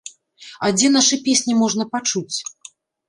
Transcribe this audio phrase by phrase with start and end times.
[0.67, 2.37] А дзе нашы песні можна пачуць?